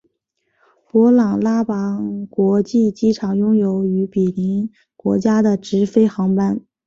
[0.93, 6.59] 琅勃拉邦国际机场拥有与毗邻国家的直飞航班。